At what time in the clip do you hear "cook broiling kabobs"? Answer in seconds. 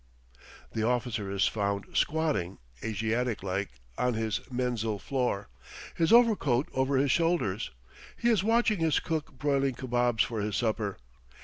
8.99-10.23